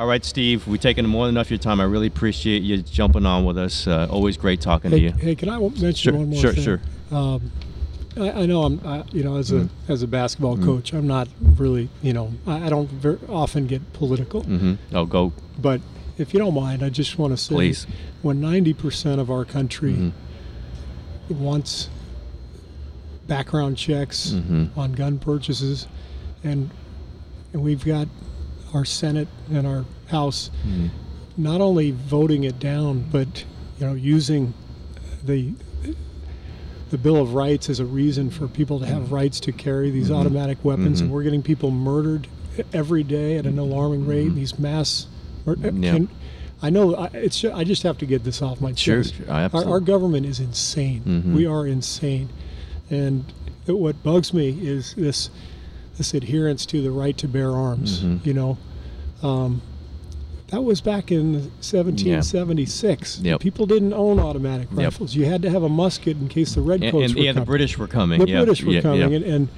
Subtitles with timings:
[0.00, 1.78] All right, Steve, we've taken more than enough of your time.
[1.78, 3.86] I really appreciate you jumping on with us.
[3.86, 5.10] Uh, always great talking Hey, to you.
[5.12, 6.64] hey, can I mention Sure, one more sure, thing?
[6.64, 6.80] sure.
[7.10, 7.52] Um,
[8.16, 9.68] I, I know I'm, I, you know, as Mm.
[9.88, 13.66] a as a basketball coach, I'm not really, you know, I, I don't very often
[13.66, 14.40] get political.
[14.42, 15.82] hmm Oh, go, But
[16.16, 17.86] if you don't mind, I just want to say, please.
[18.22, 19.92] when 90% of our country
[21.28, 21.36] Mhm.
[21.36, 21.90] wants
[23.26, 25.86] background checks hmm on gun purchases,
[26.42, 26.70] and
[27.52, 28.08] and we've got
[28.74, 30.86] our Senate and our House hmm
[31.36, 33.44] not only voting it down, but
[33.78, 34.52] you know using
[35.24, 35.52] the
[36.90, 40.10] the Bill of Rights as a reason for people to have rights to carry these
[40.10, 40.16] Mhm.
[40.16, 41.12] automatic weapons, and Mhm.
[41.14, 42.26] we're getting people murdered
[42.74, 44.34] every day at an alarming rate.
[44.34, 45.06] These mass,
[45.46, 45.92] mur- Yeah.
[45.94, 46.08] can-
[46.60, 47.42] I know I, it's.
[47.44, 49.14] I just have to get this off my chest.
[49.14, 51.02] sure, Our, our government is insane.
[51.06, 51.32] Mhm.
[51.34, 52.28] We are insane,
[52.90, 53.24] and
[53.66, 55.30] what bugs me is this
[56.00, 58.00] this adherence to the right to bear arms.
[58.02, 58.24] Mhm.
[58.24, 58.58] You know,
[59.22, 59.60] um,
[60.48, 63.20] that was back in 1776.
[63.22, 63.38] Yep.
[63.40, 64.78] People didn't own automatic Yep.
[64.78, 65.14] rifles.
[65.14, 67.44] You had to have a musket in case the redcoats and were yeah, the coming.
[67.46, 68.18] British were coming.
[68.18, 69.16] The yeah, British were yeah, coming, yeah.
[69.16, 69.48] And, and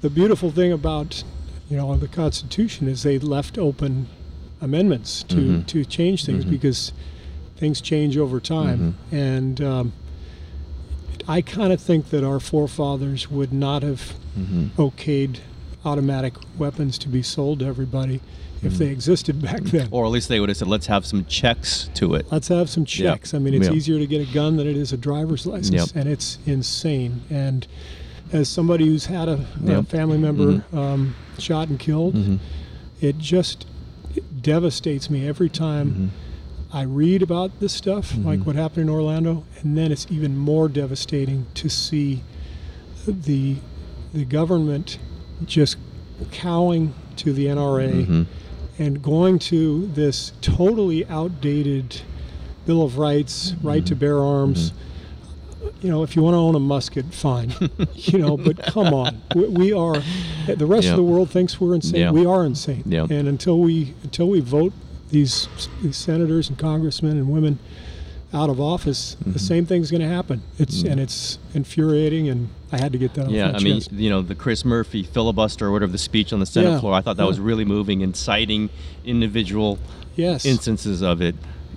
[0.00, 1.24] the beautiful thing about
[1.68, 4.06] you know the Constitution is they left open
[4.60, 5.66] amendments to Mhm.
[5.66, 6.50] to change things Mhm.
[6.50, 6.92] because
[7.56, 9.16] things change over time, Mm-hmm.
[9.16, 9.92] and um,
[11.26, 14.70] I kind of think that our forefathers would not have Mhm.
[14.78, 15.38] okayed
[15.84, 18.20] automatic weapons to be sold to everybody
[18.62, 18.78] if Mhm.
[18.78, 19.88] they existed back then.
[19.90, 22.26] Or at least they would have said, let's have some checks to it.
[22.30, 23.32] Let's have some checks.
[23.34, 23.74] I mean, it's Yeah.
[23.74, 25.88] easier to get a gun than it is a driver's license, Yep.
[25.94, 27.20] and it's insane.
[27.30, 27.66] And
[28.32, 32.38] as somebody who's had a, a family member um, shot and killed, Mhm.
[33.00, 33.66] it just
[34.16, 36.74] it devastates me every time Mhm.
[36.76, 38.46] I read about this stuff, like Mhm.
[38.46, 42.22] what happened in Orlando, and then it's even more devastating to see
[43.06, 43.56] the
[44.12, 44.98] the government
[45.44, 45.76] just
[46.30, 48.26] cowing to the NRA Mhm.
[48.78, 52.00] and going to this totally outdated
[52.66, 54.72] Bill of Rights, right to bear arms.
[55.82, 57.52] You know, if you want to own a musket, fine.
[57.94, 60.02] you know, but come on, we, we are.
[60.46, 60.90] The rest Yeah.
[60.92, 62.00] of the world thinks we're insane.
[62.00, 62.10] Yeah.
[62.10, 62.82] We are insane.
[62.86, 63.06] Yeah.
[63.10, 64.72] And until we until we vote
[65.10, 65.48] these,
[65.82, 67.58] these senators and congressmen and women
[68.34, 69.32] out of office, Mhm.
[69.32, 70.42] the same thing's going to happen.
[70.58, 70.90] It's Mhm.
[70.92, 73.26] and it's infuriating, and I had to get that.
[73.26, 73.92] off Yeah, I mean, chest.
[73.92, 76.92] you know, the Chris Murphy filibuster or whatever the speech on the Senate Yeah, floor,
[76.92, 77.28] I thought that yeah.
[77.28, 78.68] was really moving and citing
[79.04, 79.78] individual
[80.16, 80.44] yes.
[80.44, 81.34] instances of it.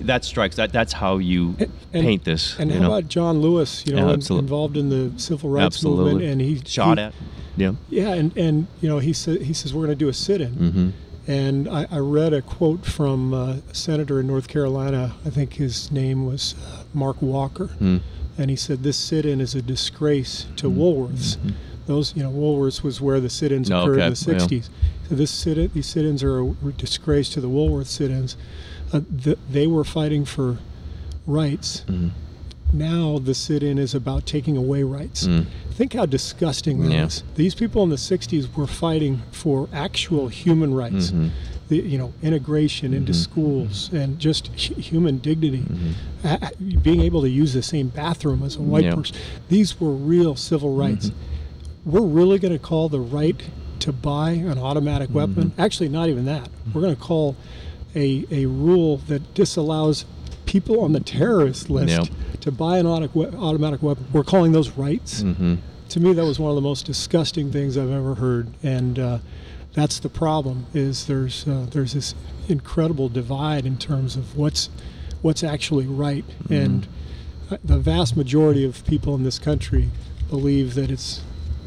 [0.00, 2.56] That strikes that that's how you And- paint this.
[2.58, 2.86] And how know?
[2.86, 3.84] about John Lewis?
[3.86, 6.04] You know, Yeah, in- involved in the civil rights Absolutely.
[6.14, 7.14] movement, and he shot he- at?
[7.56, 7.72] Yeah.
[7.88, 10.50] Yeah, and and you know, he said he says we're going to do a sit-in,
[10.56, 10.88] Mm-hmm.
[11.26, 15.14] And I, I read a quote from uh, a senator in North Carolina.
[15.24, 18.00] I think his name was uh, Mark Walker, Mm.
[18.38, 20.76] and he said this sit-in is a disgrace to Mm.
[20.76, 21.36] Woolworths.
[21.36, 21.54] Mhm.
[21.86, 24.38] Those, you know, Woolworths was where the sit-ins Oh, occurred okay, in the yeah.
[24.38, 24.68] '60s.
[25.08, 28.36] So this sit these sit-ins are a disgrace to the Woolworth sit-ins.
[28.92, 30.58] Uh, th- they were fighting for
[31.26, 31.84] rights.
[31.88, 32.10] Mm.
[32.72, 35.26] Now the sit-in is about taking away rights.
[35.26, 35.46] Mm.
[35.72, 37.06] Think how disgusting that Yeah.
[37.06, 37.22] is.
[37.36, 41.30] These people in the '60s were fighting for actual human rights, Mhm.
[41.68, 43.16] the, you know, integration into Mhm.
[43.16, 45.64] schools and just hu- human dignity.
[45.66, 45.92] Mhm.
[46.24, 48.94] A- a- being able to use the same bathroom as a white Yeah.
[48.94, 49.16] person.
[49.48, 51.08] These were real civil rights.
[51.10, 51.12] Mhm.
[51.84, 53.40] We're really going to call the right
[53.80, 55.16] to buy an automatic Mm-hmm.
[55.18, 55.52] weapon.
[55.58, 56.48] Actually, not even that.
[56.72, 57.36] We're going to call
[57.94, 60.04] a, a rule that disallows
[60.46, 62.04] people on the terrorist list Yeah.
[62.42, 64.04] To buy an automatic, automatic weapon.
[64.12, 65.22] We're calling those rights.
[65.22, 65.58] Mhm.
[65.90, 69.18] To me, that was one of the most disgusting things I've ever heard, and uh,
[69.74, 70.66] that's the problem.
[70.74, 72.14] Is there's uh, there's this
[72.48, 74.68] incredible divide in terms of what's
[75.22, 76.86] what's actually right, and
[77.50, 79.90] uh, the vast majority of people in this country
[80.30, 81.20] believe that it's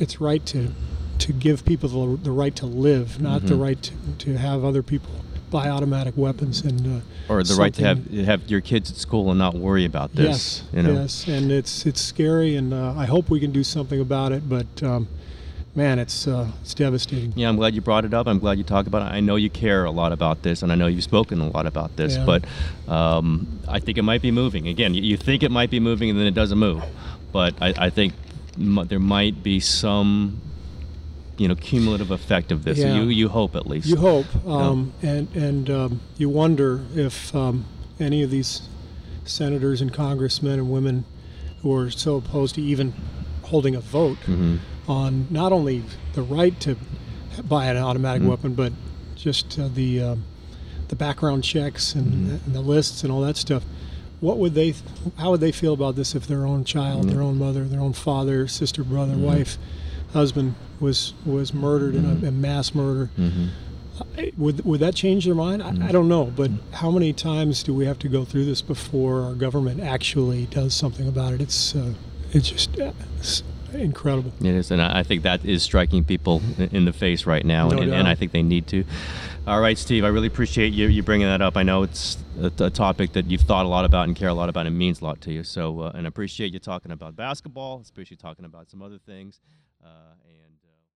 [0.00, 0.72] it's right to
[1.18, 3.60] to give people the, the right to live, not the Mhm.
[3.62, 5.10] right to, to have other people
[5.50, 9.30] buy automatic weapons and uh, Or the right to have have your kids at school
[9.30, 10.26] and not worry about this.
[10.26, 10.92] Yes, you know?
[11.02, 14.48] yes, and it's it's scary, and uh, I hope we can do something about it.
[14.48, 15.08] But um,
[15.74, 17.32] man, it's uh, it's devastating.
[17.36, 18.26] Yeah, I'm glad you brought it up.
[18.26, 19.14] I'm glad you talk about it.
[19.14, 21.66] I know you care a lot about this, and I know you've spoken a lot
[21.66, 22.16] about this.
[22.16, 22.24] Yeah.
[22.26, 22.44] But
[22.92, 24.68] um, I think it might be moving.
[24.68, 26.82] Again, you, you think it might be moving, and then it doesn't move.
[27.32, 28.14] But I, I think
[28.58, 30.40] m- there might be some,
[31.38, 32.78] you know, cumulative effect of this.
[32.78, 32.96] Yeah.
[32.96, 33.86] You you hope at least.
[33.86, 37.64] You hope, um, and and um, you wonder if um,
[38.00, 38.62] any of these
[39.24, 41.04] senators and congressmen and women
[41.62, 42.92] who are so opposed to even
[43.42, 44.56] holding a vote hmm
[44.86, 45.82] on not only
[46.14, 46.74] the right to
[47.46, 48.28] buy an automatic Mhm.
[48.28, 48.72] weapon, but
[49.16, 50.24] just uh, the um,
[50.88, 52.46] the background checks and, Mhm.
[52.46, 53.62] and the lists and all that stuff.
[54.20, 54.74] What would they?
[55.16, 57.10] How would they feel about this if their own child, Mhm.
[57.10, 59.20] their own mother, their own father, sister, brother, Mhm.
[59.20, 59.58] wife,
[60.14, 63.06] husband was was murdered in a, a mass murder?
[63.16, 63.46] hmm
[64.16, 65.60] I- would would that change their mind?
[65.62, 68.62] I, I don't know, but how many times do we have to go through this
[68.62, 71.40] before our government actually does something about it?
[71.40, 71.94] It's uh,
[72.32, 73.42] it's just uh, it's
[73.72, 74.32] incredible.
[74.40, 77.70] It is, and I I think that is striking people in the face right now,
[77.70, 78.84] No and, and I think they need to.
[79.48, 81.56] All right, Steve, I really appreciate you, you bringing that up.
[81.56, 84.34] I know it's a, a topic that you've thought a lot about and care a
[84.34, 85.42] lot about, and means a lot to you.
[85.42, 89.40] So, uh, and I appreciate you talking about basketball, especially talking about some other things.
[89.82, 89.88] Uh,
[90.26, 90.47] and